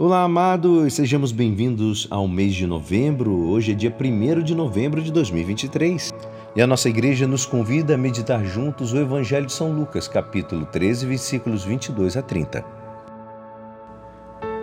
Olá, 0.00 0.22
amados, 0.22 0.94
sejamos 0.94 1.32
bem-vindos 1.32 2.06
ao 2.08 2.28
mês 2.28 2.54
de 2.54 2.68
novembro. 2.68 3.32
Hoje 3.48 3.72
é 3.72 3.74
dia 3.74 3.92
1 3.92 4.44
de 4.44 4.54
novembro 4.54 5.02
de 5.02 5.10
2023 5.10 6.14
e 6.54 6.62
a 6.62 6.68
nossa 6.68 6.88
igreja 6.88 7.26
nos 7.26 7.44
convida 7.44 7.96
a 7.96 7.98
meditar 7.98 8.44
juntos 8.44 8.92
o 8.92 8.96
Evangelho 8.96 9.46
de 9.46 9.52
São 9.52 9.72
Lucas, 9.72 10.06
capítulo 10.06 10.66
13, 10.66 11.04
versículos 11.04 11.64
22 11.64 12.16
a 12.16 12.22
30. 12.22 12.64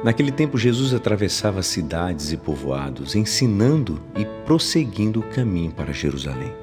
Naquele 0.06 0.32
tempo, 0.32 0.58
Jesus 0.58 0.94
atravessava 0.94 1.62
cidades 1.62 2.32
e 2.32 2.38
povoados, 2.38 3.14
ensinando 3.14 4.02
e 4.18 4.24
prosseguindo 4.46 5.20
o 5.20 5.30
caminho 5.32 5.74
para 5.74 5.92
Jerusalém. 5.92 6.54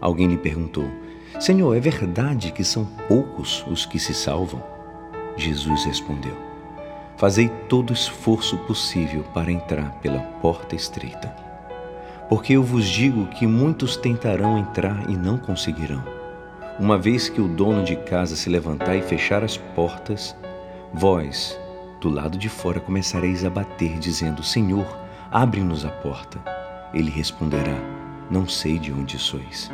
Alguém 0.00 0.26
lhe 0.26 0.38
perguntou: 0.38 0.90
Senhor, 1.38 1.72
é 1.72 1.78
verdade 1.78 2.50
que 2.50 2.64
são 2.64 2.84
poucos 3.06 3.64
os 3.70 3.86
que 3.86 4.00
se 4.00 4.12
salvam? 4.12 4.60
Jesus 5.36 5.84
respondeu: 5.84 6.47
Fazei 7.18 7.48
todo 7.48 7.92
esforço 7.92 8.56
possível 8.58 9.24
para 9.34 9.50
entrar 9.50 9.90
pela 10.00 10.20
porta 10.40 10.76
estreita. 10.76 11.34
Porque 12.28 12.52
eu 12.52 12.62
vos 12.62 12.86
digo 12.88 13.26
que 13.26 13.44
muitos 13.44 13.96
tentarão 13.96 14.56
entrar 14.56 15.10
e 15.10 15.16
não 15.16 15.36
conseguirão. 15.36 16.00
Uma 16.78 16.96
vez 16.96 17.28
que 17.28 17.40
o 17.40 17.48
dono 17.48 17.82
de 17.82 17.96
casa 17.96 18.36
se 18.36 18.48
levantar 18.48 18.94
e 18.94 19.02
fechar 19.02 19.42
as 19.42 19.56
portas, 19.56 20.36
vós, 20.94 21.58
do 22.00 22.08
lado 22.08 22.38
de 22.38 22.48
fora, 22.48 22.78
começareis 22.78 23.44
a 23.44 23.50
bater, 23.50 23.98
dizendo: 23.98 24.44
Senhor, 24.44 24.86
abre-nos 25.28 25.84
a 25.84 25.88
porta. 25.88 26.38
Ele 26.94 27.10
responderá: 27.10 27.76
Não 28.30 28.46
sei 28.46 28.78
de 28.78 28.92
onde 28.92 29.18
sois. 29.18 29.72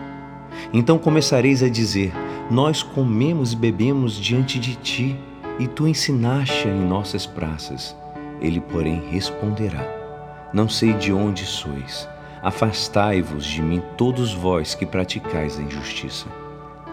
Então 0.72 0.96
começareis 0.96 1.62
a 1.62 1.68
dizer: 1.68 2.10
Nós 2.50 2.82
comemos 2.82 3.52
e 3.52 3.56
bebemos 3.56 4.14
diante 4.14 4.58
de 4.58 4.76
ti 4.76 5.20
e 5.58 5.66
tu 5.68 5.86
ensinaste 5.86 6.68
em 6.68 6.86
nossas 6.86 7.26
praças. 7.26 7.96
Ele, 8.40 8.60
porém, 8.60 9.02
responderá: 9.10 9.84
Não 10.52 10.68
sei 10.68 10.92
de 10.94 11.12
onde 11.12 11.44
sois. 11.44 12.08
Afastai-vos 12.42 13.46
de 13.46 13.62
mim, 13.62 13.82
todos 13.96 14.34
vós 14.34 14.74
que 14.74 14.84
praticais 14.84 15.58
a 15.58 15.62
injustiça. 15.62 16.26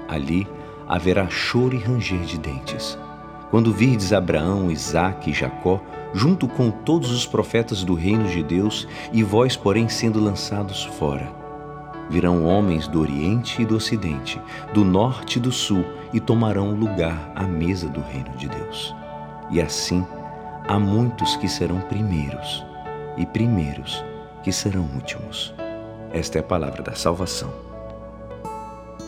Ali 0.07 0.47
haverá 0.87 1.29
choro 1.29 1.75
e 1.75 1.79
ranger 1.79 2.21
de 2.21 2.37
dentes. 2.37 2.97
Quando 3.49 3.73
virdes 3.73 4.13
Abraão, 4.13 4.71
Isaque 4.71 5.31
e 5.31 5.33
Jacó, 5.33 5.81
junto 6.13 6.47
com 6.47 6.71
todos 6.71 7.11
os 7.11 7.25
profetas 7.25 7.83
do 7.83 7.93
reino 7.93 8.29
de 8.29 8.41
Deus, 8.41 8.87
e 9.11 9.23
vós, 9.23 9.57
porém, 9.57 9.89
sendo 9.89 10.23
lançados 10.23 10.85
fora 10.85 11.40
Virão 12.11 12.43
homens 12.43 12.89
do 12.89 12.99
Oriente 12.99 13.61
e 13.61 13.65
do 13.65 13.77
Ocidente, 13.77 14.39
do 14.73 14.83
Norte 14.83 15.37
e 15.37 15.41
do 15.41 15.49
Sul, 15.49 15.85
e 16.11 16.19
tomarão 16.19 16.73
lugar 16.75 17.31
à 17.33 17.43
mesa 17.43 17.87
do 17.87 18.01
reino 18.01 18.35
de 18.35 18.49
Deus. 18.49 18.93
E 19.49 19.61
assim 19.61 20.05
há 20.67 20.77
muitos 20.77 21.37
que 21.37 21.47
serão 21.47 21.79
primeiros, 21.79 22.65
e 23.17 23.25
primeiros 23.25 24.03
que 24.43 24.51
serão 24.51 24.89
últimos. 24.93 25.53
Esta 26.11 26.37
é 26.37 26.41
a 26.41 26.43
palavra 26.43 26.83
da 26.83 26.95
salvação. 26.95 27.49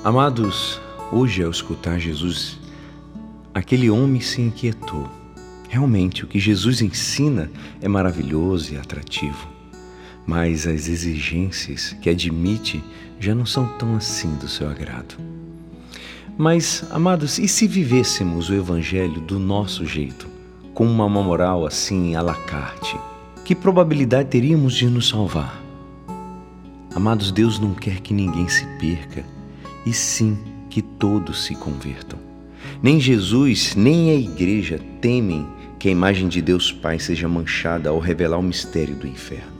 Amados, 0.02 0.80
hoje 1.12 1.44
ao 1.44 1.52
escutar 1.52 2.00
Jesus, 2.00 2.58
aquele 3.54 3.90
homem 3.90 4.22
se 4.22 4.42
inquietou. 4.42 5.10
Realmente, 5.68 6.24
o 6.24 6.28
que 6.28 6.40
Jesus 6.40 6.82
ensina 6.82 7.52
é 7.82 7.88
maravilhoso 7.90 8.74
e 8.74 8.78
atrativo 8.78 9.63
mas 10.26 10.66
as 10.66 10.88
exigências 10.88 11.96
que 12.02 12.10
admite 12.10 12.84
já 13.20 13.36
não 13.36 13.46
são 13.46 13.68
tão 13.78 13.96
assim 13.96 14.34
do 14.36 14.48
seu 14.48 14.70
agrado. 14.70 15.16
Mas, 16.38 16.84
amados, 16.90 17.38
e 17.38 17.48
se 17.48 17.68
vivêssemos 17.68 18.50
o 18.50 18.56
Evangelho 18.56 19.22
do 19.22 19.38
nosso 19.38 19.86
jeito, 19.86 20.28
com 20.74 20.86
uma 20.86 21.08
moral 21.08 21.66
assim 21.66 22.16
à 22.16 22.22
la 22.22 22.34
carte, 22.34 22.98
que 23.46 23.54
probabilidade 23.54 24.30
teríamos 24.30 24.74
de 24.74 24.88
nos 24.88 25.10
salvar? 25.10 25.62
Amados, 26.96 27.32
Deus 27.32 27.60
não 27.60 27.74
quer 27.74 28.00
que 28.00 28.14
ninguém 28.14 28.48
se 28.48 28.66
perca, 28.80 29.24
e 29.86 29.94
sim 29.94 30.38
que 30.70 30.82
todos 30.82 31.44
se 31.44 31.56
convertam. 31.56 32.18
Nem 32.82 33.00
Jesus, 33.00 33.76
nem 33.76 34.10
a 34.10 34.16
igreja 34.16 34.80
temem 35.02 35.46
que 35.78 35.90
a 35.90 35.92
imagem 35.92 36.28
de 36.28 36.42
Deus 36.42 36.72
Pai 36.72 36.98
seja 36.98 37.28
manchada 37.28 37.90
ao 37.90 38.00
revelar 38.00 38.38
o 38.38 38.44
mistério 38.44 38.96
do 38.96 39.06
inferno 39.06 39.53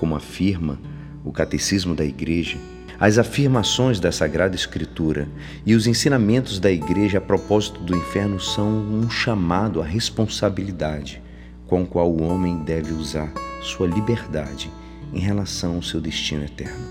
como 0.00 0.16
afirma 0.16 0.80
o 1.22 1.30
Catecismo 1.30 1.94
da 1.94 2.06
Igreja, 2.06 2.56
as 2.98 3.18
afirmações 3.18 4.00
da 4.00 4.10
Sagrada 4.10 4.56
Escritura 4.56 5.28
e 5.66 5.74
os 5.74 5.86
ensinamentos 5.86 6.58
da 6.58 6.72
Igreja 6.72 7.18
a 7.18 7.20
propósito 7.20 7.82
do 7.82 7.94
inferno 7.94 8.40
são 8.40 8.66
um 8.66 9.10
chamado 9.10 9.82
à 9.82 9.84
responsabilidade 9.84 11.22
com 11.66 11.82
o 11.82 11.86
qual 11.86 12.10
o 12.10 12.22
homem 12.22 12.64
deve 12.64 12.94
usar 12.94 13.30
sua 13.60 13.86
liberdade 13.86 14.70
em 15.12 15.20
relação 15.20 15.74
ao 15.74 15.82
seu 15.82 16.00
destino 16.00 16.44
eterno. 16.44 16.88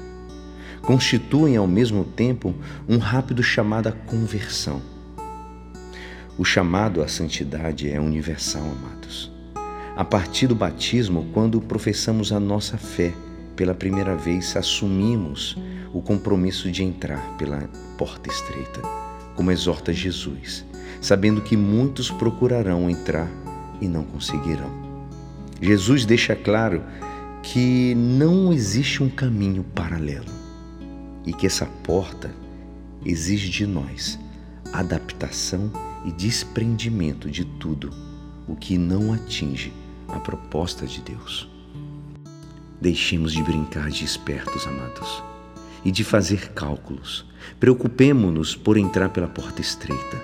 Constituem 0.84 1.58
ao 1.58 1.66
mesmo 1.66 2.04
tempo 2.04 2.54
um 2.88 3.00
rápido 3.00 3.42
chamado 3.42 3.88
à 3.88 3.92
conversão. 3.92 4.84
O 6.38 6.46
chamado 6.46 7.02
à 7.02 7.08
santidade 7.08 7.90
é 7.90 8.00
universal, 8.00 8.62
amados 8.64 9.39
a 10.00 10.06
partir 10.06 10.48
do 10.48 10.56
batismo, 10.56 11.28
quando 11.34 11.60
professamos 11.60 12.32
a 12.32 12.40
nossa 12.40 12.78
fé 12.78 13.14
pela 13.54 13.76
primeira 13.76 14.16
vez, 14.16 14.56
assumimos 14.56 15.58
o 15.94 16.02
compromisso 16.02 16.72
de 16.72 16.86
entrar 16.86 17.20
pela 17.38 17.70
porta 17.98 18.30
estreita, 18.30 18.80
como 19.36 19.52
exorta 19.52 19.92
Jesus, 19.92 20.66
sabendo 21.02 21.42
que 21.42 21.58
muitos 21.58 22.10
procurarão 22.10 22.90
entrar 22.90 23.30
e 23.82 23.90
não 23.90 24.06
conseguirão. 24.06 24.72
Jesus 25.62 26.06
deixa 26.06 26.34
claro 26.34 26.82
que 27.44 27.94
não 27.94 28.54
existe 28.54 29.04
um 29.04 29.10
caminho 29.10 29.66
paralelo 29.76 30.32
e 31.26 31.34
que 31.34 31.46
essa 31.46 31.66
porta 31.84 32.32
exige 33.06 33.50
de 33.50 33.68
nós 33.68 34.18
adaptação 34.72 35.70
e 36.06 36.12
desprendimento 36.14 37.30
de 37.30 37.44
tudo 37.44 37.90
o 38.48 38.56
que 38.56 38.78
não 38.78 39.12
atinge 39.12 39.74
a 40.14 40.20
proposta 40.20 40.86
de 40.86 41.02
Deus. 41.02 41.50
Deixemos 42.82 43.34
de 43.34 43.44
brincar 43.44 43.90
de 43.90 44.06
espertos, 44.06 44.66
amados, 44.66 45.24
e 45.84 45.92
de 45.92 46.04
fazer 46.04 46.50
cálculos. 46.54 47.26
Preocupemo-nos 47.60 48.56
por 48.56 48.78
entrar 48.78 49.10
pela 49.10 49.28
porta 49.28 49.62
estreita, 49.62 50.22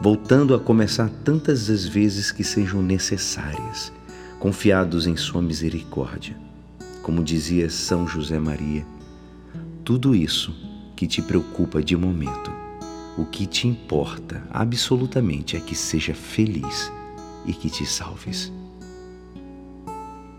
voltando 0.00 0.54
a 0.54 0.60
começar 0.60 1.08
tantas 1.24 1.70
as 1.70 1.86
vezes 1.86 2.30
que 2.30 2.44
sejam 2.44 2.82
necessárias, 2.82 3.92
confiados 4.38 5.06
em 5.06 5.16
Sua 5.16 5.40
misericórdia. 5.40 6.36
Como 7.02 7.22
dizia 7.22 7.68
São 7.68 8.06
José 8.06 8.38
Maria, 8.38 8.86
tudo 9.84 10.14
isso 10.14 10.54
que 10.96 11.06
te 11.06 11.20
preocupa 11.20 11.82
de 11.82 11.96
momento, 11.96 12.50
o 13.16 13.24
que 13.24 13.46
te 13.46 13.68
importa 13.68 14.42
absolutamente 14.50 15.56
é 15.56 15.60
que 15.60 15.74
seja 15.74 16.14
feliz 16.14 16.90
e 17.46 17.52
que 17.52 17.68
te 17.68 17.84
salves. 17.86 18.50